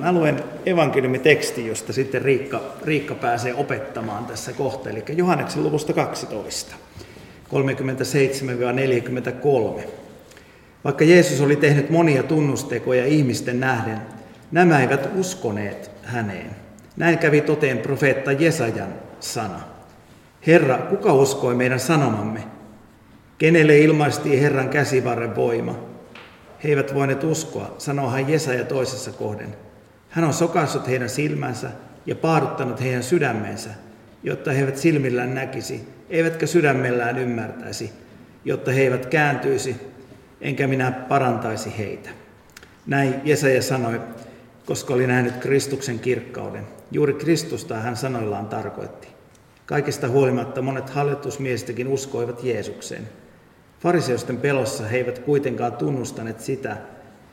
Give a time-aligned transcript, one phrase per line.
[0.00, 6.74] Mä luen evankeliumiteksti, josta sitten Riikka, Riikka pääsee opettamaan tässä kohta, eli Johanneksen luvusta 12,
[9.78, 9.82] 37-43.
[10.84, 13.98] Vaikka Jeesus oli tehnyt monia tunnustekoja ihmisten nähden,
[14.52, 16.50] nämä eivät uskoneet häneen.
[16.96, 19.60] Näin kävi toteen profeetta Jesajan sana.
[20.46, 22.40] Herra, kuka uskoi meidän sanomamme?
[23.38, 25.74] Kenelle ilmaistiin Herran käsivarren voima?
[26.64, 29.67] He eivät voineet uskoa, sanoo Jesaja toisessa kohden.
[30.08, 31.70] Hän on sokassut heidän silmänsä
[32.06, 33.70] ja paaduttanut heidän sydämensä,
[34.22, 37.92] jotta he eivät silmillään näkisi, eivätkä sydämellään ymmärtäisi,
[38.44, 39.76] jotta he eivät kääntyisi,
[40.40, 42.10] enkä minä parantaisi heitä.
[42.86, 44.00] Näin Jesaja sanoi,
[44.66, 46.66] koska oli nähnyt Kristuksen kirkkauden.
[46.90, 49.08] Juuri Kristusta hän sanoillaan tarkoitti.
[49.66, 53.08] Kaikesta huolimatta monet hallitusmiestikin uskoivat Jeesukseen.
[53.80, 56.76] Fariseusten pelossa he eivät kuitenkaan tunnustaneet sitä,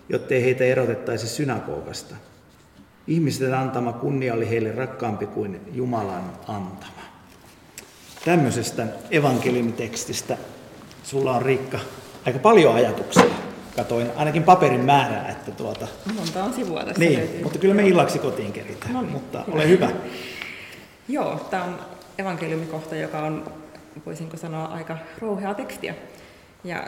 [0.10, 2.16] jottei heitä erotettaisi synagogasta.
[3.08, 7.02] Ihmisten antama kunnia oli heille rakkaampi kuin Jumalan antama.
[8.26, 10.38] Tämmöisestä evankeliumitekstistä
[11.04, 11.80] sulla on Riikka
[12.26, 13.24] aika paljon ajatuksia.
[13.76, 15.88] Katoin ainakin paperin määrää, että tuota...
[16.15, 17.43] Monta on sivua tässä Niin, löytyy.
[17.43, 19.55] mutta kyllä me illaksi kotiin keritään, No niin, mutta hyvä.
[19.55, 19.90] ole hyvä.
[21.08, 21.80] Joo, tämä on
[22.18, 23.52] evankeliumikohta, joka on,
[24.05, 25.96] voisinko sanoa, aika rouheaa tekstiä.
[26.63, 26.87] Ja,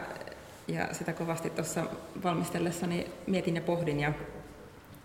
[0.67, 1.83] ja sitä kovasti tuossa
[2.23, 3.99] valmistellessani mietin ja pohdin.
[3.99, 4.13] Ja,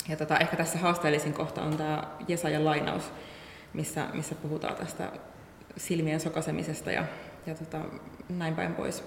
[0.09, 3.13] ja tota, ehkä tässä haasteellisin kohta on tämä Jesajan lainaus,
[3.73, 5.09] missä, missä puhutaan tästä
[5.77, 7.05] silmien sokasemisesta ja,
[7.47, 7.79] ja tota,
[8.29, 9.05] näin päin pois.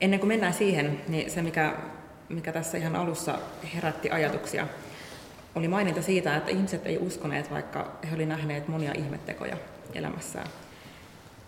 [0.00, 1.74] Ennen kuin mennään siihen, niin se mikä,
[2.28, 3.38] mikä tässä ihan alussa
[3.74, 4.66] herätti ajatuksia,
[5.54, 9.56] oli maininta siitä, että ihmiset ei uskoneet, vaikka he olivat nähneet monia ihmettekoja
[9.94, 10.46] elämässään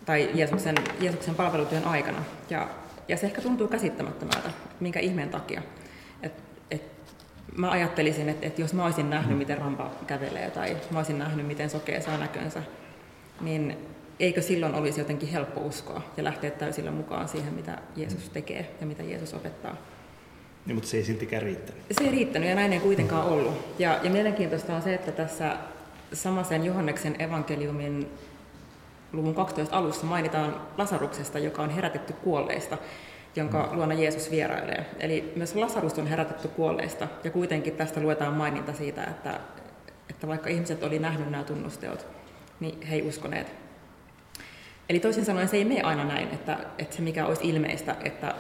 [0.06, 2.24] tai Jeesuksen, Jeesuksen palvelutyön aikana.
[2.50, 2.68] Ja,
[3.08, 5.62] ja se ehkä tuntuu käsittämättömältä, minkä ihmeen takia.
[6.22, 6.32] Et,
[7.56, 11.46] mä ajattelisin, että, että jos mä olisin nähnyt, miten rampa kävelee tai mä olisin nähnyt,
[11.46, 12.62] miten sokea saa näkönsä,
[13.40, 13.76] niin
[14.20, 18.86] eikö silloin olisi jotenkin helppo uskoa ja lähteä täysillä mukaan siihen, mitä Jeesus tekee ja
[18.86, 19.76] mitä Jeesus opettaa.
[20.66, 21.82] Niin, mutta se ei siltikään riittänyt.
[21.90, 23.74] Se ei riittänyt ja näin ei kuitenkaan ollut.
[23.78, 25.56] Ja, ja mielenkiintoista on se, että tässä
[26.12, 28.08] samaisen Johanneksen evankeliumin
[29.12, 32.78] luvun 12 alussa mainitaan Lasaruksesta, joka on herätetty kuolleista,
[33.36, 34.86] jonka luona Jeesus vierailee.
[35.00, 39.40] Eli myös Lasarus on herätetty kuolleista ja kuitenkin tästä luetaan maininta siitä, että,
[40.10, 42.06] että vaikka ihmiset oli nähnyt nämä tunnusteot,
[42.60, 43.52] niin he ei uskoneet.
[44.88, 48.34] Eli toisin sanoen se ei mene aina näin, että, että se mikä olisi ilmeistä, että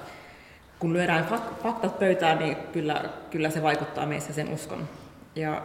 [0.78, 4.88] kun lyödään fak- faktat pöytään, niin kyllä, kyllä se vaikuttaa meissä sen uskon.
[5.36, 5.62] Ja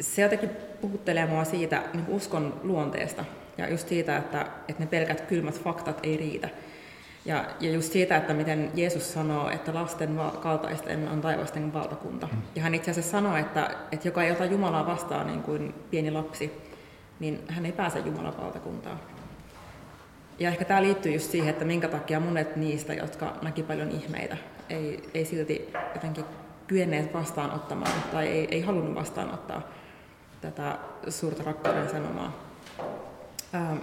[0.00, 3.24] se jotenkin puhuttelee mua siitä niin uskon luonteesta
[3.58, 6.48] ja just siitä, että, että ne pelkät kylmät faktat ei riitä.
[7.24, 12.28] Ja, ja just siitä, että miten Jeesus sanoo, että lasten kaltaisten on taivasten valtakunta.
[12.54, 16.10] Ja hän itse asiassa sanoo, että, että joka ei ota Jumalaa vastaan niin kuin pieni
[16.10, 16.52] lapsi,
[17.20, 19.00] niin hän ei pääse Jumalan valtakuntaan.
[20.38, 24.36] Ja ehkä tämä liittyy just siihen, että minkä takia monet niistä, jotka näki paljon ihmeitä,
[24.70, 26.24] ei, ei silti jotenkin
[26.66, 29.62] kyenneet vastaanottamaan tai ei, ei halunnut vastaanottaa
[30.40, 32.32] tätä suurta rakkauden sanomaa.
[33.54, 33.76] Ähm,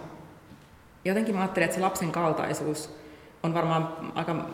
[1.06, 2.98] jotenkin mä ajattelen, että se lapsen kaltaisuus
[3.44, 4.50] on varmaan aika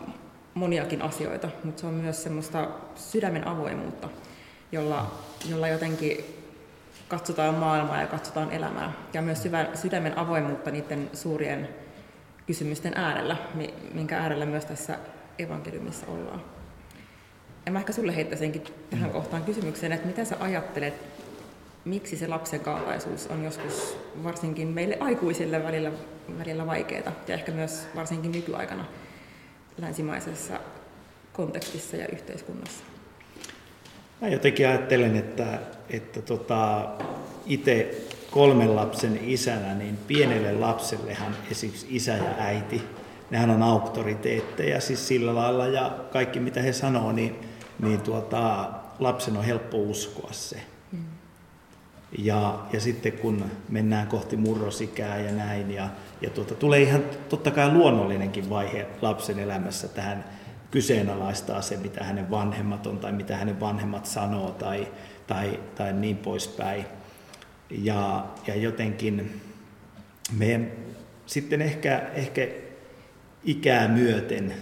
[0.54, 4.08] moniakin asioita, mutta se on myös semmoista sydämen avoimuutta,
[4.72, 5.10] jolla,
[5.48, 6.24] jolla jotenkin
[7.08, 8.92] katsotaan maailmaa ja katsotaan elämää.
[9.12, 11.68] Ja myös syvä, sydämen avoimuutta niiden suurien
[12.46, 14.98] kysymysten äärellä, mi- minkä äärellä myös tässä
[15.38, 16.42] evankeliumissa ollaan.
[17.66, 20.94] Ja mä ehkä sulle heittäisinkin tähän kohtaan kysymyksen, että mitä sä ajattelet,
[21.84, 25.92] miksi se lapsen kaltaisuus on joskus varsinkin meille aikuisille välillä,
[26.38, 28.84] välillä vaikeaa ja ehkä myös varsinkin nykyaikana
[29.78, 30.60] länsimaisessa
[31.32, 32.84] kontekstissa ja yhteiskunnassa.
[34.20, 35.58] Mä jotenkin ajattelen, että,
[35.90, 36.88] että tota,
[37.46, 42.82] itse kolmen lapsen isänä, niin pienelle lapsellehan esimerkiksi isä ja äiti,
[43.30, 47.36] nehän on auktoriteetteja siis sillä lailla ja kaikki mitä he sanoo, niin,
[47.78, 50.56] niin tuota, lapsen on helppo uskoa se.
[52.18, 55.88] Ja, ja sitten kun mennään kohti murrosikää ja näin, ja,
[56.20, 60.24] ja tuota, tulee ihan totta kai luonnollinenkin vaihe lapsen elämässä tähän
[60.70, 64.88] kyseenalaistaa se, mitä hänen vanhemmat on tai mitä hänen vanhemmat sanoo tai,
[65.26, 66.84] tai, tai niin poispäin.
[67.70, 69.40] Ja, ja jotenkin
[70.32, 70.70] meidän
[71.26, 72.48] sitten ehkä, ehkä
[73.44, 74.54] ikää myöten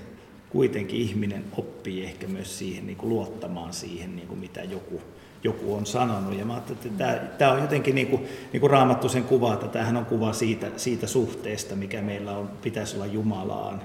[0.50, 5.00] kuitenkin ihminen oppii ehkä myös siihen niin kuin luottamaan siihen, niin kuin mitä joku,
[5.44, 6.38] joku on sanonut.
[6.38, 9.68] Ja mä että tämä, tämä on jotenkin niin kuin, niin kuin Raamattu sen kuvaa, että
[9.68, 13.82] tämähän on kuva siitä, siitä suhteesta, mikä meillä on, pitäisi olla Jumalaan.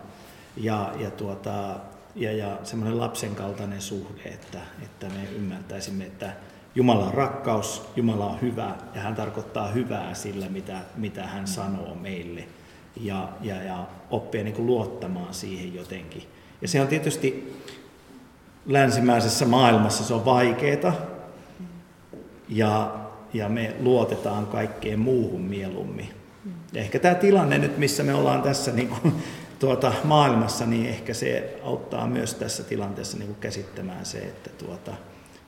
[0.57, 1.75] Ja, ja, tuota,
[2.15, 6.33] ja, ja semmoinen lapsen kaltainen suhde, että, että me ymmärtäisimme, että
[6.75, 11.95] Jumala on rakkaus, Jumala on hyvä ja hän tarkoittaa hyvää sillä, mitä, mitä hän sanoo
[11.95, 12.43] meille.
[13.01, 16.23] Ja, ja, ja oppia niin kuin luottamaan siihen jotenkin.
[16.61, 17.57] Ja se on tietysti
[18.65, 21.16] länsimäisessä maailmassa se on vaikeaa
[22.49, 22.95] ja,
[23.33, 26.09] ja me luotetaan kaikkeen muuhun mieluummin.
[26.73, 29.13] Ja ehkä tämä tilanne nyt, missä me ollaan tässä niin kuin,
[29.59, 34.91] tuota, maailmassa, niin ehkä se auttaa myös tässä tilanteessa niin kuin käsittämään se, että, tuota,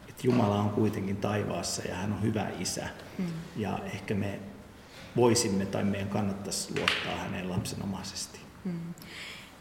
[0.09, 2.85] että Jumala on kuitenkin taivaassa ja hän on hyvä isä.
[3.17, 3.25] Mm.
[3.55, 4.39] Ja ehkä me
[5.15, 8.39] voisimme tai meidän kannattaisi luottaa häneen lapsenomaisesti.
[8.65, 8.93] Mm.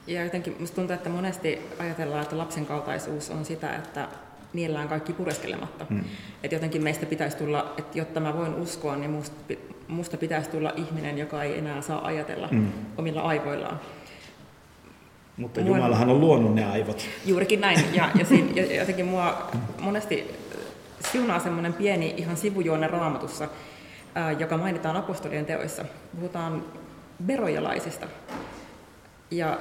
[0.07, 4.09] Ja jotenkin minusta tuntuu, että monesti ajatellaan, että lapsen kaltaisuus on sitä, että
[4.53, 5.87] niellään kaikki pureskelematta.
[5.91, 6.05] Mm.
[6.43, 9.55] Että jotenkin meistä pitäisi tulla, että jotta mä voin uskoa, niin musta,
[9.89, 12.73] musta pitäisi tulla ihminen, joka ei enää saa ajatella mm.
[12.97, 13.81] omilla aivoillaan.
[15.37, 17.07] Mutta Jumalahan on luonut ne aivot.
[17.27, 17.81] Juurikin näin.
[17.95, 19.51] Ja, ja, siinä, ja jotenkin mua
[19.81, 20.31] monesti
[21.13, 23.49] siunaa semmoinen pieni ihan sivujuonne raamatussa,
[24.15, 25.85] ää, joka mainitaan apostolien teoissa.
[26.17, 26.65] Puhutaan
[27.27, 28.07] verojalaisista.
[29.31, 29.59] Ja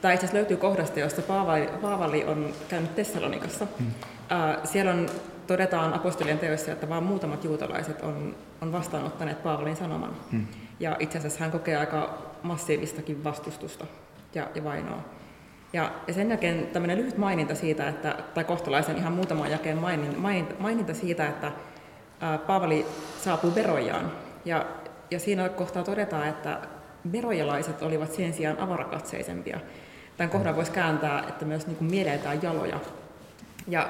[0.00, 3.66] tämä itse asiassa löytyy kohdasta, jossa Paavali, Paavali on käynyt Tessalonikassa.
[3.78, 3.90] Hmm.
[4.28, 5.06] Ää, siellä on,
[5.46, 10.16] todetaan apostolien teoissa, että vain muutamat juutalaiset on, on vastaanottaneet Paavalin sanoman.
[10.32, 10.46] Hmm.
[10.80, 13.86] Ja itse asiassa hän kokee aika massiivistakin vastustusta
[14.34, 15.04] ja, ja vainoa.
[15.72, 20.54] Ja, ja sen jälkeen tämmöinen lyhyt maininta siitä, että, tai kohtalaisen ihan muutaman jälkeen maininta,
[20.58, 21.52] maininta siitä, että
[22.20, 22.86] ää, Paavali
[23.20, 24.12] saapuu verojaan.
[24.44, 24.66] Ja,
[25.10, 26.60] ja siinä kohtaa todetaan, että
[27.12, 29.60] verojalaiset olivat sen sijaan avarakatseisempia.
[30.16, 32.80] Tämän kohdan voisi kääntää, että myös niin kuin mieleltään jaloja.
[33.68, 33.88] Ja,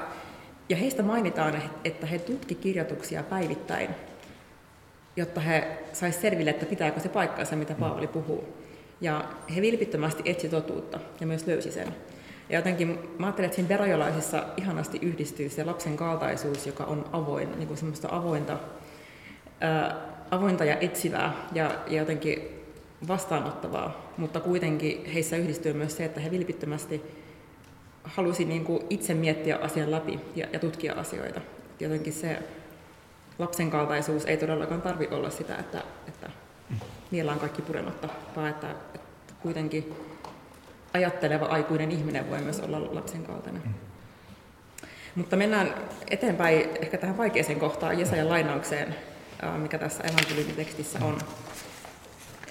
[0.68, 3.90] ja heistä mainitaan, että he tutki kirjoituksia päivittäin,
[5.16, 8.44] jotta he saisivat selville, että pitääkö se paikkaansa, mitä Paavali puhuu.
[9.00, 9.24] Ja
[9.56, 11.94] he vilpittömästi etsi totuutta ja myös löysi sen.
[12.48, 17.52] Ja jotenkin mä ajattelen, että siinä verojalaisissa ihanasti yhdistyy se lapsen kaltaisuus, joka on avoin,
[17.58, 18.58] niin kuin semmoista avointa,
[19.60, 19.96] ää,
[20.30, 22.42] avointa ja etsivää ja, ja jotenkin
[23.08, 27.02] vastaanottavaa, mutta kuitenkin heissä yhdistyy myös se, että he vilpittömästi
[28.06, 31.40] halusi niin kuin itse miettiä asian läpi ja, ja tutkia asioita.
[31.80, 32.42] Jotenkin se
[33.38, 36.30] lapsen kaltaisuus ei todellakaan tarvi olla sitä, että, että
[37.10, 39.94] niillä on kaikki purematta, vaan että, että kuitenkin
[40.94, 43.62] ajatteleva aikuinen ihminen voi myös olla lapsen kaltainen.
[43.64, 43.74] Mm.
[45.14, 45.74] Mutta mennään
[46.10, 48.94] eteenpäin ehkä tähän vaikeaseen kohtaan, Jesajan lainaukseen,
[49.56, 51.18] mikä tässä evankeliumitekstissä on.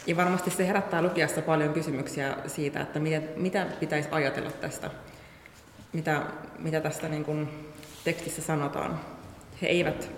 [0.07, 2.99] Ja varmasti se herättää lukijassa paljon kysymyksiä siitä, että
[3.35, 4.91] mitä pitäisi ajatella tästä,
[5.95, 6.21] mitä,
[6.59, 7.49] mitä tästä niin kuin
[8.03, 8.99] tekstissä sanotaan.
[9.61, 10.11] He eivät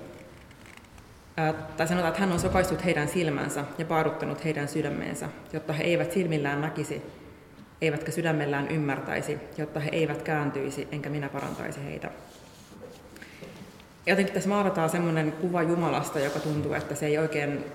[1.77, 6.11] tai sanotaan, että hän on sokaistut heidän silmänsä ja paaruttanut heidän sydämeensä, jotta he eivät
[6.11, 7.01] silmillään näkisi,
[7.81, 12.11] eivätkä sydämellään ymmärtäisi, jotta he eivät kääntyisi, enkä minä parantaisi heitä.
[14.05, 17.65] Jotenkin tässä maalataan semmoinen kuva Jumalasta, joka tuntuu, että se ei oikein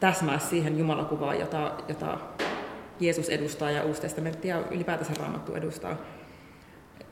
[0.00, 2.18] täsmää siihen Jumalakuvaan, jota, jota
[3.00, 5.96] Jeesus edustaa ja Uusi testamentti ja ylipäätänsä Raamattu edustaa.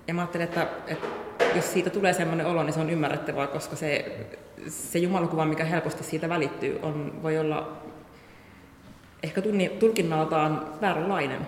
[0.09, 1.07] Ja mä ajattelen, että, että
[1.55, 4.17] jos siitä tulee sellainen olo, niin se on ymmärrettävää, koska se,
[4.69, 7.83] se jumalakuva, mikä helposti siitä välittyy, on, voi olla
[9.23, 11.47] ehkä tunni, tulkinnaltaan vääränlainen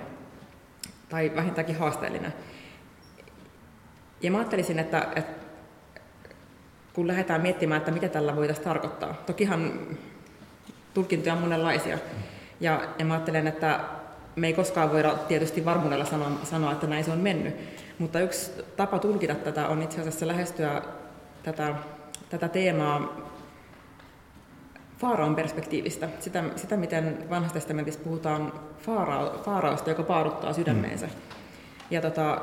[1.09, 2.35] tai vähintäänkin haasteellinen.
[4.23, 5.47] Ja mä ajattelisin, että, että
[6.93, 9.15] kun lähdetään miettimään, että mitä tällä voitaisiin tarkoittaa.
[9.26, 9.73] Tokihan
[10.95, 11.99] tulkintoja on monenlaisia.
[12.61, 13.81] Ja, ja mä ajattelen, että
[14.37, 17.57] me ei koskaan voida tietysti varmuudella sanoa, sanoa, että näin se on mennyt.
[17.99, 20.83] Mutta yksi tapa tulkita tätä on itse asiassa lähestyä
[21.43, 21.75] tätä,
[22.28, 23.26] tätä teemaa
[24.99, 31.07] Faaraon perspektiivistä, sitä, sitä miten vanhassa testamentissa puhutaan faarao, faaraosta, joka paaruttaa sydämeensä.
[31.07, 31.12] Mm.
[31.90, 32.40] Ja, tota,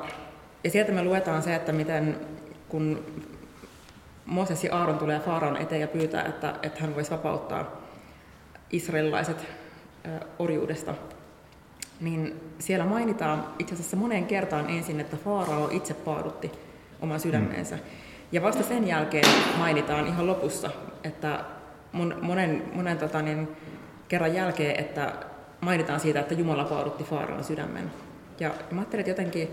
[0.63, 2.19] ja sieltä me luetaan se, että miten
[2.69, 3.05] kun
[4.25, 7.81] Mooses ja Aaron tulee Faaraon eteen ja pyytää, että, että hän voisi vapauttaa
[8.71, 9.45] israelilaiset
[10.39, 10.93] orjuudesta,
[11.99, 16.51] niin siellä mainitaan itse asiassa moneen kertaan ensin, että Faarao itse paadutti
[17.01, 17.79] oman sydämeensä.
[18.31, 19.25] Ja vasta sen jälkeen
[19.57, 20.69] mainitaan ihan lopussa,
[21.03, 21.45] että
[22.21, 23.47] monen, monen tota, niin,
[24.07, 25.13] kerran jälkeen, että
[25.61, 27.91] mainitaan siitä, että Jumala paadutti Faaraon sydämen.
[28.39, 29.49] Ja, ja mä ajattelin, että jotenkin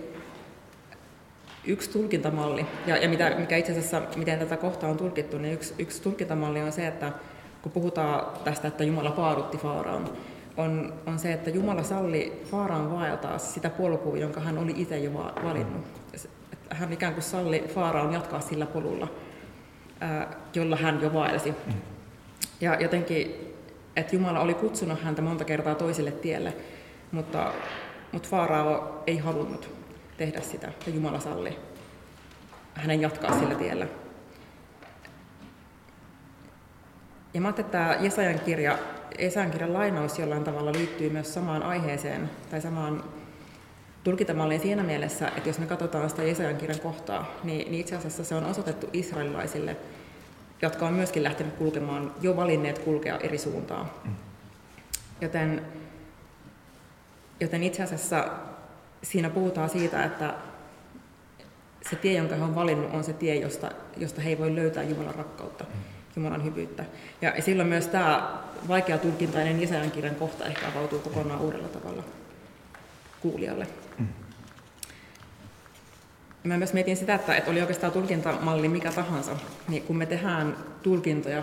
[1.65, 5.75] yksi tulkintamalli, ja, ja mitä, mikä itse asiassa, miten tätä kohtaa on tulkittu, niin yksi,
[5.79, 7.13] yksi tulkintamalli on se, että
[7.63, 10.13] kun puhutaan tästä, että Jumala paadutti Faaraon,
[10.57, 15.13] on, on se, että Jumala salli Faaraan vaeltaa sitä polkua, jonka hän oli itse jo
[15.15, 15.85] valinnut.
[16.53, 19.09] Että hän ikään kuin salli Faaraan jatkaa sillä polulla,
[20.01, 21.55] ää, jolla hän jo vaelsi.
[22.61, 23.55] Ja jotenkin,
[23.97, 26.53] että Jumala oli kutsunut häntä monta kertaa toiselle tielle,
[27.13, 27.53] mutta,
[28.13, 29.71] mutta Faarao ei halunnut
[30.17, 31.59] tehdä sitä, ja Jumala salli
[32.75, 33.87] hänen jatkaa sillä tiellä.
[37.35, 38.79] Ja mä ajattelin, että tämä Jesajan kirja,
[39.19, 43.05] Jesajan kirjan lainaus jollain tavalla liittyy myös samaan aiheeseen tai samaan
[44.05, 48.25] tulkintamalliin siinä mielessä, että jos me katsotaan sitä Jesajan kirjan kohtaa, niin, niin itse asiassa
[48.25, 49.77] se on osoitettu israelilaisille,
[50.63, 53.91] jotka on myöskin lähtenyt kulkemaan, jo valinneet kulkea eri suuntaan.
[54.05, 54.15] Mm.
[55.21, 55.63] Joten,
[57.41, 58.29] joten itse asiassa
[59.03, 60.35] siinä puhutaan siitä, että
[61.91, 64.83] se tie, jonka he on valinnut, on se tie, josta, josta he ei voi löytää
[64.83, 66.00] Jumalan rakkautta, mm.
[66.21, 66.85] Jumalan hyvyyttä.
[67.23, 72.03] Ja silloin myös tämä vaikea tulkintainen Jesajan kirjan kohta ehkä avautuu kokonaan uudella tavalla
[73.21, 73.67] kuulijalle.
[73.99, 74.07] Mm.
[76.45, 79.37] Mä myös mietin sitä, että, että oli oikeastaan tulkintamalli mikä tahansa,
[79.69, 81.43] niin kun me tehdään tulkintoja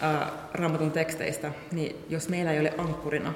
[0.00, 3.34] ää, raamatun teksteistä, niin jos meillä ei ole ankkurina,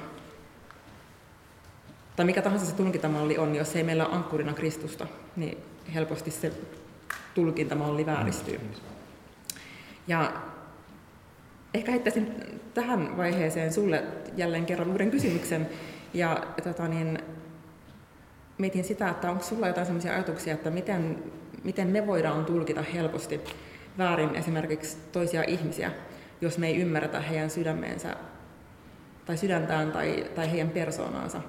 [2.15, 5.57] tai mikä tahansa se tulkintamalli on, jos ei meillä ole ankkurina Kristusta, niin
[5.93, 6.51] helposti se
[7.33, 8.61] tulkintamalli vääristyy.
[10.07, 10.33] Ja
[11.77, 12.33] ehkä heittäisin
[12.73, 14.03] tähän vaiheeseen sulle
[14.37, 15.69] jälleen kerran uuden kysymyksen.
[16.13, 17.19] Ja tota niin,
[18.57, 21.23] mietin sitä, että onko sulla jotain sellaisia ajatuksia, että miten,
[21.63, 23.41] miten me voidaan tulkita helposti
[23.97, 25.91] väärin esimerkiksi toisia ihmisiä,
[26.41, 28.15] jos me ei ymmärretä heidän sydämeensä
[29.25, 31.41] tai sydäntään tai, tai heidän persoonaansa.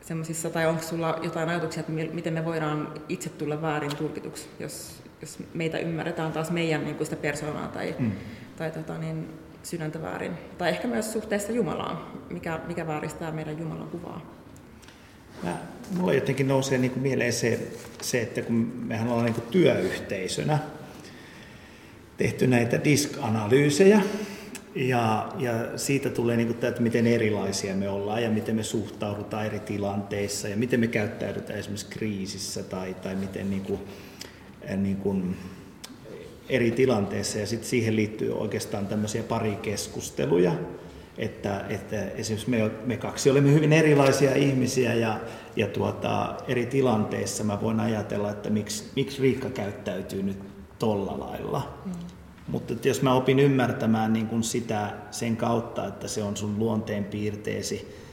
[0.00, 5.02] Semmoisissa, tai onko sulla jotain ajatuksia, että miten me voidaan itse tulla väärin tulkituksi, jos,
[5.20, 8.12] jos meitä ymmärretään taas meidän niin kuin sitä persoonaa tai, mm.
[8.56, 9.28] tai tota, niin,
[9.62, 10.32] sydäntä väärin.
[10.58, 11.98] Tai ehkä myös suhteessa Jumalaan,
[12.30, 14.36] mikä, mikä vääristää meidän Jumalan kuvaa.
[15.42, 15.56] Mä,
[15.96, 17.68] mulla jotenkin nousee niin kuin mieleen se,
[18.02, 18.54] se, että kun
[18.86, 20.58] mehän ollaan niin kuin työyhteisönä
[22.16, 24.00] tehty näitä disk-analyysejä,
[24.74, 28.62] ja, ja siitä tulee niin kuin tämä, että miten erilaisia me ollaan ja miten me
[28.62, 33.80] suhtaudutaan eri tilanteissa ja miten me käyttäydytään esimerkiksi kriisissä tai, tai miten niin kuin,
[34.82, 35.36] niin kuin
[36.48, 37.38] eri tilanteissa.
[37.38, 40.52] Ja sitten siihen liittyy oikeastaan tämmöisiä pari keskusteluja
[41.18, 45.20] että, että esimerkiksi me, me kaksi olemme hyvin erilaisia ihmisiä ja,
[45.56, 50.38] ja tuota, eri tilanteissa mä voin ajatella, että miksi, miksi Riikka käyttäytyy nyt
[50.78, 51.78] tolla lailla.
[51.84, 51.92] Mm.
[52.48, 56.58] Mutta että jos mä opin ymmärtämään niin kuin sitä sen kautta, että se on sun
[56.58, 58.05] luonteen piirteesi,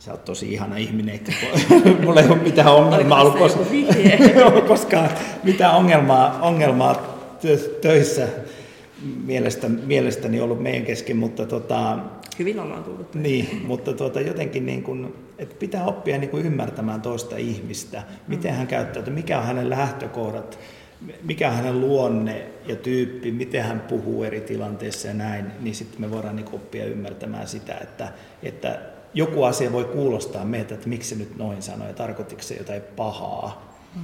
[0.00, 1.32] sä oot tosi ihana ihminen, eikä
[2.04, 3.20] mulla ei ole mitään ongelmaa.
[3.20, 3.66] Ollut koskaan,
[4.68, 5.10] koskaan
[5.42, 7.18] mitään ongelmaa, ongelmaa
[7.80, 8.28] töissä.
[9.24, 11.98] Mielestä, mielestäni ollut meidän kesken, mutta tota,
[12.38, 13.14] Hyvin ollaan tullut.
[13.14, 18.54] Niin, mutta tuota, jotenkin niin kuin, että pitää oppia niin kuin ymmärtämään toista ihmistä, miten
[18.54, 20.58] hän käyttäytyy, mikä on hänen lähtökohdat,
[21.22, 26.00] mikä on hänen luonne ja tyyppi, miten hän puhuu eri tilanteissa ja näin, niin sitten
[26.00, 28.78] me voidaan niin oppia ymmärtämään sitä, että, että
[29.14, 32.82] joku asia voi kuulostaa meitä, että miksi se nyt noin sanoi ja tarkoitiko se jotain
[32.82, 33.76] pahaa.
[33.94, 34.02] Mm.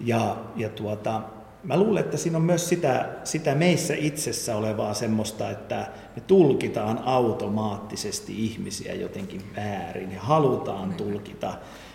[0.00, 1.22] Ja, ja tuota,
[1.64, 6.98] mä luulen, että siinä on myös sitä, sitä meissä itsessä olevaa semmoista, että me tulkitaan
[7.04, 11.54] automaattisesti ihmisiä jotenkin väärin ja halutaan tulkita,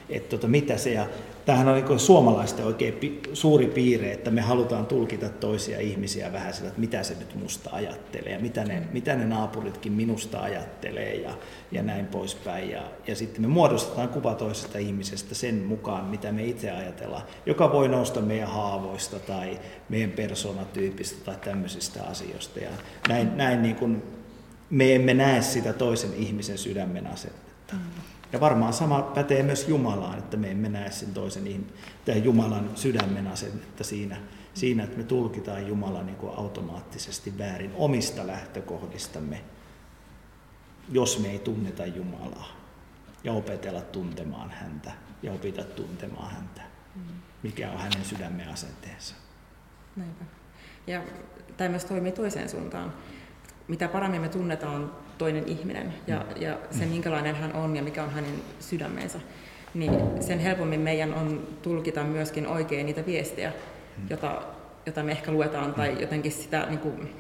[0.10, 1.06] että tota, mitä se, ja
[1.46, 6.54] tämähän on niin suomalaisten oikein pi, suuri piirre, että me halutaan tulkita toisia ihmisiä vähän
[6.54, 11.16] sillä, että mitä se nyt musta ajattelee ja mitä ne, mitä ne naapuritkin minusta ajattelee
[11.16, 11.32] ja,
[11.72, 12.70] ja näin poispäin.
[12.70, 17.72] Ja, ja sitten me muodostetaan kuva toisesta ihmisestä sen mukaan, mitä me itse ajatellaan, joka
[17.72, 19.60] voi nousta meidän haavoista tai
[19.90, 22.60] meidän persoonatyypistä tai tämmöisistä asioista.
[22.60, 22.70] Ja
[23.08, 24.04] näin, näin niin kuin
[24.70, 27.74] me emme näe sitä toisen ihmisen sydämen asennetta.
[27.74, 28.17] Mm.
[28.32, 31.66] Ja varmaan sama pätee myös Jumalaan, että me emme näe sen toisen
[32.06, 34.18] tai Jumalan sydämen asennetta siinä,
[34.54, 39.42] siinä, että me tulkitaan Jumala niin kuin automaattisesti väärin omista lähtökohdistamme,
[40.92, 42.50] jos me ei tunneta Jumalaa
[43.24, 44.92] ja opetella tuntemaan häntä
[45.24, 46.62] ja opita tuntemaan häntä,
[46.96, 47.02] mm.
[47.44, 49.16] mikä on hänen sydämen asenteensa.
[49.96, 50.26] Näinpä.
[50.88, 51.02] Ja
[51.58, 52.94] tämä myös toimii toiseen suuntaan.
[53.68, 56.42] Mitä paremmin me tunnetaan toinen ihminen ja, mm.
[56.42, 56.92] ja se, mm.
[56.92, 59.20] minkälainen hän on ja mikä on hänen sydämensä,
[59.74, 63.50] niin sen helpommin meidän on tulkita myöskin oikein niitä viestejä,
[63.98, 64.04] mm.
[64.10, 64.42] jota,
[64.86, 67.16] jota me ehkä luetaan, tai jotenkin sitä, niin kuin,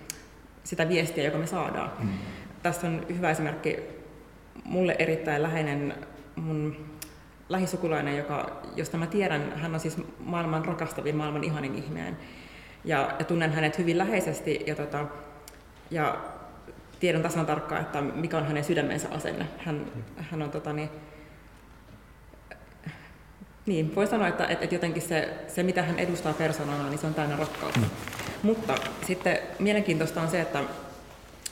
[0.63, 1.91] sitä viestiä, joka me saadaan.
[1.99, 2.09] Mm.
[2.63, 3.79] Tässä on hyvä esimerkki,
[4.65, 5.93] mulle erittäin läheinen
[6.35, 6.87] mun
[7.49, 12.17] lähisukulainen, joka, josta mä tiedän, hän on siis maailman rakastavin, maailman ihanin ihminen.
[12.85, 15.05] Ja, ja tunnen hänet hyvin läheisesti ja, tota,
[15.91, 16.17] ja
[16.99, 19.45] tiedän tasan tarkkaan, että mikä on hänen sydämensä asenne.
[19.57, 19.85] Hän,
[20.17, 20.89] hän on tota, niin,
[23.65, 27.07] niin, voi sanoa, että, että, että jotenkin se, se, mitä hän edustaa persoonana, niin se
[27.07, 27.79] on täynnä rakkautta.
[27.79, 27.85] Mm.
[28.43, 28.75] Mutta
[29.07, 30.59] sitten mielenkiintoista on se, että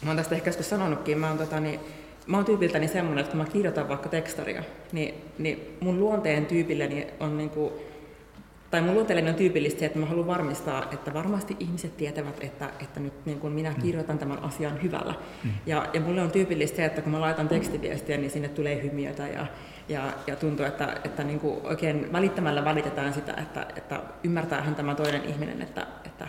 [0.01, 1.79] mä oon tästä ehkä joskus sanonutkin, mä oon, tota, niin,
[2.27, 7.07] mä oon tyypiltäni semmoinen, että kun mä kirjoitan vaikka tekstaria, niin, niin mun luonteen tyypilleni
[7.19, 7.73] on niin kuin,
[8.75, 12.69] tai mun luonteellinen on tyypillistä se, että mä haluan varmistaa, että varmasti ihmiset tietävät, että,
[12.79, 15.13] että nyt niin kun minä kirjoitan tämän asian hyvällä.
[15.43, 15.51] Mm.
[15.65, 19.27] Ja, ja mulle on tyypillistä se, että kun mä laitan tekstiviestiä, niin sinne tulee hymiötä
[19.27, 19.45] ja,
[19.89, 24.95] ja, ja tuntuu, että, että niin kuin oikein välittämällä välitetään sitä, että, että ymmärtäähän tämä
[24.95, 26.27] toinen ihminen, että, että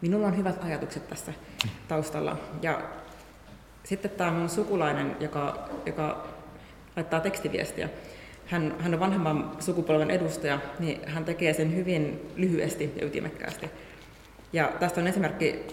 [0.00, 1.32] minulla on hyvät ajatukset tässä
[1.88, 2.36] taustalla.
[2.62, 2.80] Ja
[3.84, 6.26] sitten tämä mun sukulainen, joka, joka
[6.96, 7.88] laittaa tekstiviestiä,
[8.48, 13.70] hän, hän on vanhemman sukupolven edustaja, niin hän tekee sen hyvin lyhyesti ja ytimekkäästi.
[14.52, 15.66] Ja tästä on esimerkki,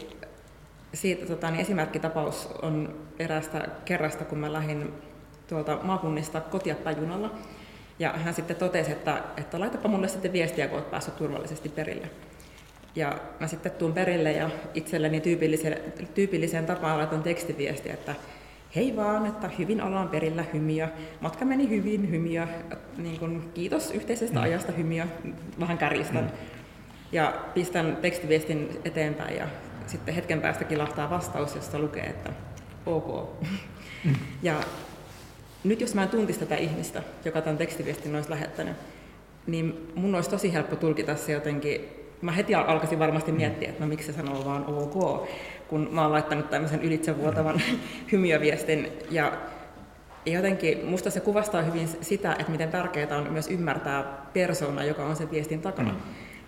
[0.94, 4.94] siitä, tota, niin esimerkkitapaus on eräästä kerrasta, kun mä lähdin
[5.48, 7.32] tuolta maakunnista kotia junalla.
[8.00, 12.10] Ja hän sitten totesi, että, että laitapa mulle sitten viestiä, kun olet päässyt turvallisesti perille.
[12.96, 18.16] Ja mä sitten tuun perille ja itselleni tyypilliseen, tyypilliseen tapaan laitan tekstiviestiä, että
[18.76, 20.88] hei vaan, että hyvin ollaan perillä hymiö.
[21.22, 22.48] Matka meni hyvin, hymiö.
[22.98, 24.44] Niin kun, kiitos yhteisestä mm.
[24.44, 25.06] ajasta, hymiö.
[25.60, 26.24] Vähän kärjistän.
[26.24, 26.32] Mm.
[27.12, 29.48] Ja pistän tekstiviestin eteenpäin ja
[29.88, 32.30] sitten hetken päästä kilahtaa vastaus, jossa lukee, että
[32.86, 33.30] ok.
[34.06, 34.16] Mm.
[34.44, 34.60] Ja
[35.64, 38.76] nyt jos mä en tuntisi tätä ihmistä, joka tämän tekstiviestin olisi lähettänyt,
[39.48, 41.82] niin mun olisi tosi helppo tulkita se jotenkin
[42.22, 45.28] mä heti alkaisin varmasti miettiä, että no miksi se sanoo vaan ok,
[45.68, 47.62] kun mä oon laittanut tämmöisen ylitsevuotavan
[48.12, 48.92] hymiöviestin.
[49.12, 49.32] Ja
[50.26, 54.04] jotenkin musta se kuvastaa hyvin sitä, että miten tärkeää on myös ymmärtää
[54.34, 55.92] persona, joka on sen viestin takana.
[55.92, 56.00] Mm.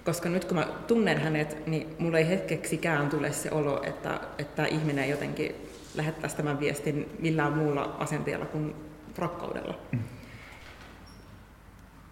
[0.06, 4.66] Koska nyt kun mä tunnen hänet, niin mulla ei hetkeksikään tule se olo, että, että
[4.66, 5.56] ihminen jotenkin
[5.96, 8.76] lähettäisi tämän viestin millään muulla asenteella kuin
[9.18, 9.80] rakkaudella.
[9.92, 10.00] Mm.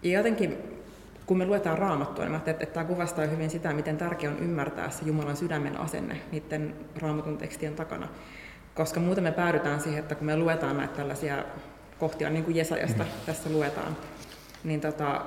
[0.02, 0.75] Ja jotenkin
[1.26, 4.90] kun me luetaan raamattua, niin että, että tämä kuvastaa hyvin sitä, miten tärkeää on ymmärtää
[4.90, 8.08] se Jumalan sydämen asenne niiden raamatun tekstien takana.
[8.74, 11.44] Koska muuten me päädytään siihen, että kun me luetaan näitä tällaisia
[11.98, 13.10] kohtia, niin kuin Jesajasta mm.
[13.26, 13.96] tässä luetaan,
[14.64, 15.26] niin tota,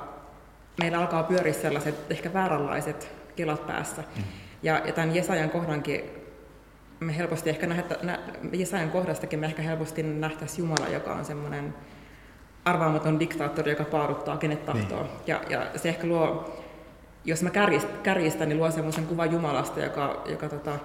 [0.80, 4.02] meillä alkaa pyöriä sellaiset ehkä vääränlaiset kelat päässä.
[4.02, 4.24] Mm.
[4.64, 6.04] Ja, ja tämän Jesajan kohdankin
[7.00, 8.20] me helposti ehkä nähdä, nä,
[8.54, 11.74] Jesajan kohdastakin me ehkä helposti nähtäisiin Jumala, joka on semmoinen
[12.66, 15.04] arvaamaton diktaattori, joka paaruttaa kenet tahtoo.
[15.04, 15.12] Niin.
[15.28, 16.56] Ja, ja se ehkä luo,
[17.26, 17.50] jos mä
[18.04, 20.80] kärjistän, niin luo semmoisen kuvan Jumalasta, joka, joka tota,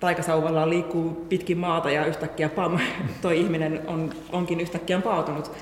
[0.00, 2.78] taikasauvallaan liikkuu pitkin maata ja yhtäkkiä pam,
[3.22, 5.52] toi ihminen on, onkin yhtäkkiä paatunut,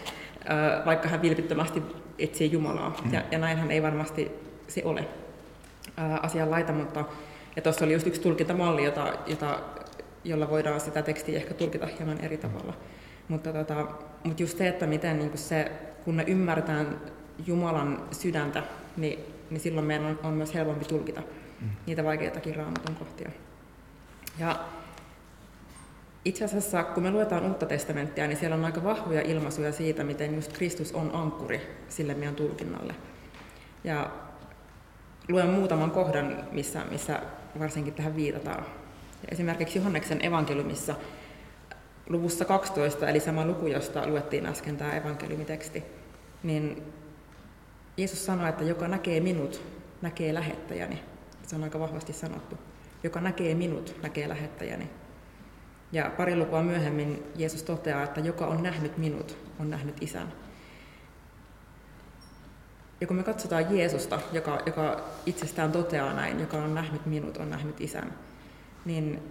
[0.86, 1.82] vaikka hän vilpittömästi
[2.18, 2.96] etsii Jumalaa.
[3.04, 3.14] Mm.
[3.14, 4.30] Ja, ja näinhän ei varmasti
[4.68, 5.08] se ole
[6.22, 7.04] asian laita, mutta
[7.56, 9.58] ja tuossa oli just yksi tulkintamalli, jota, jota,
[10.24, 12.72] jolla voidaan sitä tekstiä ehkä tulkita hieman eri tavalla.
[12.72, 12.99] Mm.
[13.30, 13.86] Mutta, tota,
[14.24, 15.72] mutta just se, että miten niin se,
[16.04, 17.00] kun me ymmärretään
[17.46, 18.62] Jumalan sydäntä,
[18.96, 19.18] niin,
[19.50, 21.22] niin silloin meidän on, on myös helpompi tulkita
[21.60, 21.68] mm.
[21.86, 23.30] niitä vaikeitakin raamatun kohtia.
[24.38, 24.60] Ja
[26.24, 30.34] itse asiassa, kun me luetaan Uutta testamenttia, niin siellä on aika vahvoja ilmaisuja siitä, miten
[30.34, 32.94] just Kristus on ankkuri sille meidän tulkinnalle.
[33.84, 34.10] Ja
[35.28, 37.20] luen muutaman kohdan, missä, missä
[37.58, 38.64] varsinkin tähän viitataan.
[39.28, 40.94] Esimerkiksi Johanneksen evankeliumissa
[42.10, 45.84] luvussa 12, eli sama luku, josta luettiin äsken tämä evankeliumiteksti,
[46.42, 46.82] niin
[47.96, 49.62] Jeesus sanoi, että joka näkee minut,
[50.02, 51.02] näkee lähettäjäni.
[51.46, 52.58] Se on aika vahvasti sanottu.
[53.02, 54.90] Joka näkee minut, näkee lähettäjäni.
[55.92, 60.32] Ja pari lukua myöhemmin Jeesus toteaa, että joka on nähnyt minut, on nähnyt isän.
[63.00, 67.50] Ja kun me katsotaan Jeesusta, joka, joka itsestään toteaa näin, joka on nähnyt minut, on
[67.50, 68.14] nähnyt isän,
[68.84, 69.22] niin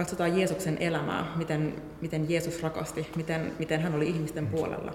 [0.00, 4.94] katsotaan Jeesuksen elämää, miten, miten Jeesus rakasti, miten, miten hän oli ihmisten puolella,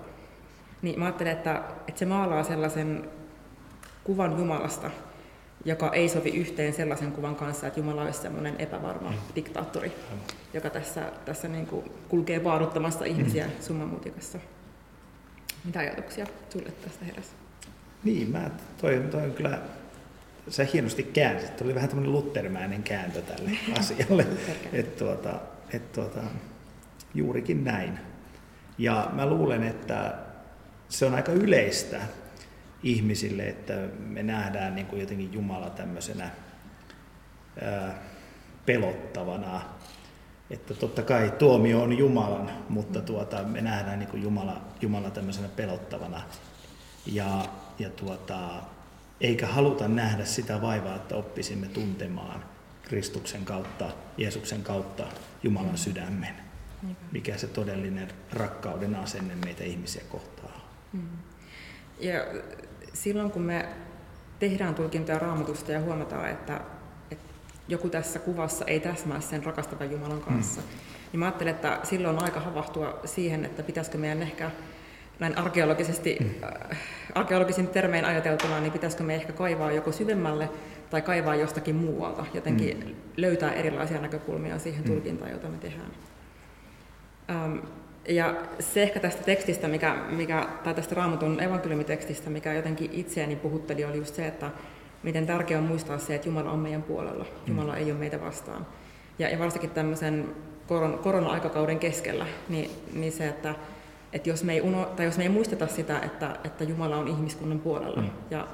[0.82, 3.10] niin mä ajattelen, että, että se maalaa sellaisen
[4.04, 4.91] kuvan Jumalasta,
[5.65, 9.18] joka ei sovi yhteen sellaisen kuvan kanssa, että Jumala olisi sellainen epävarma mm.
[9.36, 9.91] diktaattori,
[10.54, 13.52] joka tässä, tässä niin kuin kulkee paaduttamassa ihmisiä mm.
[13.62, 14.39] summamutikassa.
[15.65, 17.30] Mitä ajatuksia sulle tästä heräsi?
[18.04, 18.50] Niin, mä
[18.82, 19.60] toi, toi on kyllä
[20.50, 21.58] sä hienosti käänsit.
[21.58, 24.28] Tuli vähän tämmöinen lutterimäinen kääntö tälle asialle.
[24.74, 25.40] että tuota,
[25.74, 26.20] et tuota,
[27.14, 28.00] juurikin näin.
[28.78, 30.16] Ja mä luulen, että
[30.90, 32.02] se on aika yleistä
[32.84, 36.30] ihmisille, että me nähdään niin kuin jotenkin Jumala tämmöisenä
[37.62, 38.00] ää,
[38.66, 39.62] pelottavana.
[40.50, 45.48] Että totta kai tuomio on Jumalan, mutta tuota, me nähdään niin kuin Jumala, Jumala tämmöisenä
[45.48, 46.22] pelottavana.
[47.06, 47.46] Ja,
[47.80, 48.40] ja tuota,
[49.21, 52.43] eikä haluta nähdä sitä vaivaa, että oppisimme tuntemaan
[52.84, 55.04] Kristuksen kautta, Jeesuksen kautta
[55.43, 56.36] Jumalan sydämen.
[57.12, 60.69] Mikä se todellinen rakkauden asenne meitä ihmisiä kohtaa.
[60.93, 61.08] Mm.
[61.99, 62.25] Ja
[62.93, 63.65] silloin kun me
[64.39, 66.62] tehdään tulkintoja raamatusta ja huomataan, että,
[67.12, 67.34] että
[67.67, 70.67] joku tässä kuvassa ei täsmää sen rakastavan Jumalan kanssa, mm.
[71.12, 74.51] niin mä ajattelen, että silloin on aika havahtua siihen, että pitäisikö meidän ehkä
[75.19, 76.78] näin arkeologisesti, äh,
[77.15, 80.49] arkeologisin termein ajateltuna, niin pitäisikö me ehkä kaivaa joko syvemmälle
[80.89, 82.95] tai kaivaa jostakin muualta, jotenkin mm.
[83.17, 84.91] löytää erilaisia näkökulmia siihen mm.
[84.91, 85.91] tulkintaan, jota me tehdään.
[87.30, 87.58] Ähm,
[88.08, 93.86] ja se ehkä tästä tekstistä, mikä, mikä, tai tästä raamatun evankeliumitekstistä, mikä jotenkin itseäni puhutteli,
[93.86, 94.51] oli just se, että
[95.04, 97.25] miten tärkeää on muistaa se, että Jumala on meidän puolella.
[97.47, 97.78] Jumala mm.
[97.78, 98.67] ei ole meitä vastaan.
[99.19, 100.36] Ja, ja varsinkin tämmöisen
[100.67, 103.56] koron, korona-aikakauden keskellä, niin, niin se, että,
[104.15, 107.08] että jos, me ei uno, tai jos me ei muisteta sitä, että, että Jumala on
[107.08, 108.10] ihmiskunnan puolella, mm.
[108.32, 108.47] ja,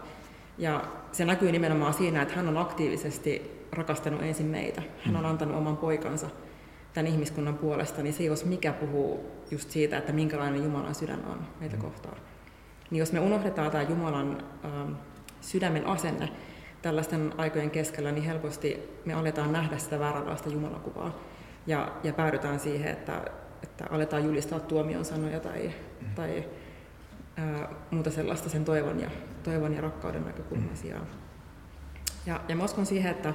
[0.58, 4.82] ja se näkyy nimenomaan siinä, että hän on aktiivisesti rakastanut ensin meitä.
[5.06, 5.30] Hän on mm.
[5.30, 6.28] antanut oman poikansa
[6.94, 11.48] tämän ihmiskunnan puolesta, niin se jos mikä puhuu just siitä, että minkälainen Jumalan sydän on
[11.60, 11.82] meitä mm.
[11.82, 12.18] kohtaan.
[12.92, 14.94] Niin jos me unohdetaan tämä Jumalan ähm,
[15.42, 16.30] sydämen asenne
[16.82, 21.20] tällaisten aikojen keskellä, niin helposti me aletaan nähdä sitä vääränlaista Jumalakuvaa.
[21.68, 23.22] Ja, ja päädytään siihen, että,
[23.64, 25.72] että aletaan julistaa tuomion sanoja tai,
[26.02, 26.16] mm.
[26.16, 26.44] tai
[27.38, 29.10] ää, muuta sellaista sen toivon ja,
[29.44, 30.76] toivon ja rakkauden näkökulman mm.
[30.76, 31.08] sijaan.
[32.26, 33.34] Ja, ja mä uskon siihen, että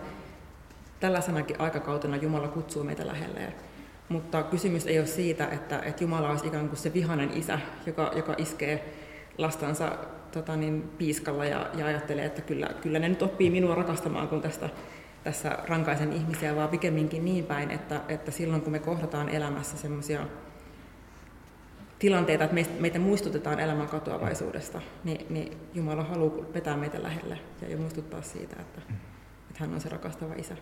[1.01, 3.55] tällaisenakin aikakautena Jumala kutsuu meitä lähelleen.
[4.09, 8.13] Mutta kysymys ei ole siitä, että, että Jumala olisi ikään kuin se vihainen isä, joka,
[8.17, 8.95] joka iskee
[9.39, 9.93] lastansa
[10.33, 14.43] tota niin, piiskalla ja, ja ajattelee, että kyllä, kyllä ne nyt oppii minua rakastamaan, kun
[14.43, 14.69] tästä,
[15.27, 20.27] tässä rankaisen ihmisiä, vaan pikemminkin niin päin, että, että silloin kun me kohdataan elämässä sellaisia
[21.99, 28.23] tilanteita, että meitä muistutetaan elämän katoavaisuudesta, niin, niin Jumala haluaa vetää meitä lähelle ja muistuttaa
[28.23, 28.81] siitä, että,
[29.51, 30.57] että hän on se rakastava isä,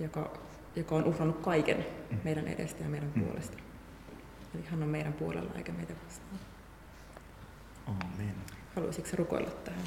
[0.00, 0.32] joka,
[0.76, 1.86] joka on uhrannut kaiken
[2.24, 3.58] meidän edestä ja meidän puolesta.
[4.54, 6.40] Eli hän on meidän puolella eikä meitä vastaan.
[7.86, 8.34] Amen.
[8.74, 9.84] Haluaisitko rukoilla tähän?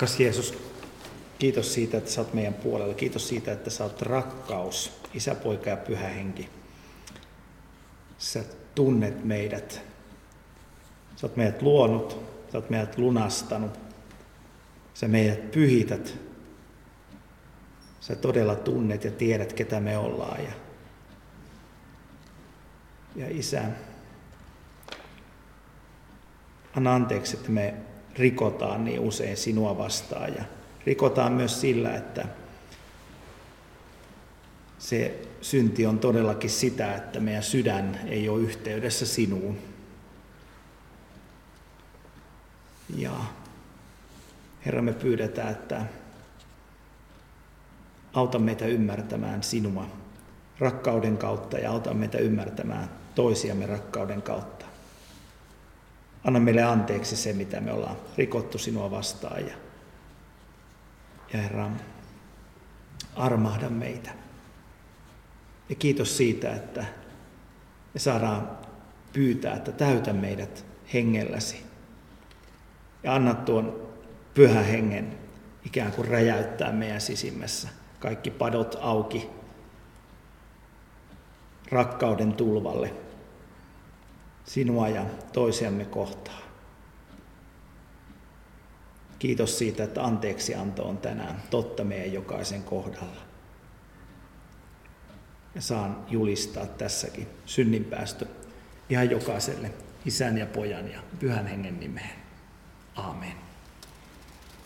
[0.00, 0.58] Kas Jeesus,
[1.38, 2.94] kiitos siitä, että sä oot meidän puolella.
[2.94, 6.48] Kiitos siitä, että sä oot rakkaus, isä, poika ja pyhä henki.
[8.18, 9.82] Sä tunnet meidät.
[11.16, 12.10] Sä oot meidät luonut,
[12.52, 13.78] sä oot meidät lunastanut.
[14.94, 16.18] Sä meidät pyhität.
[18.00, 20.44] Sä todella tunnet ja tiedät, ketä me ollaan.
[20.44, 20.52] Ja,
[23.16, 23.62] ja isä,
[26.76, 27.74] anna anteeksi, että me
[28.18, 30.44] rikotaan niin usein sinua vastaan ja
[30.86, 32.28] rikotaan myös sillä, että
[34.78, 39.58] se synti on todellakin sitä, että meidän sydän ei ole yhteydessä sinuun.
[42.96, 43.12] Ja
[44.66, 45.82] Herra, me pyydetään, että
[48.12, 49.86] auta meitä ymmärtämään sinua
[50.58, 54.66] rakkauden kautta ja auta meitä ymmärtämään toisiamme rakkauden kautta.
[56.24, 59.46] Anna meille anteeksi se, mitä me ollaan rikottu sinua vastaan.
[59.46, 59.54] Ja,
[61.32, 61.70] ja Herra,
[63.16, 64.10] armahda meitä.
[65.68, 66.84] Ja kiitos siitä, että
[67.94, 68.50] me saadaan
[69.12, 71.62] pyytää, että täytä meidät hengelläsi.
[73.02, 73.90] Ja anna tuon
[74.34, 75.18] pyhän hengen
[75.66, 77.68] ikään kuin räjäyttää meidän sisimmässä.
[78.00, 79.30] Kaikki padot auki
[81.70, 82.94] rakkauden tulvalle
[84.50, 86.42] sinua ja toisiamme kohtaan.
[89.18, 93.20] Kiitos siitä, että anteeksianto on tänään totta meidän jokaisen kohdalla.
[95.54, 98.26] Ja saan julistaa tässäkin synninpäästö
[98.88, 99.72] ihan jokaiselle
[100.06, 102.16] isän ja pojan ja pyhän hengen nimeen.
[102.94, 103.49] Amen.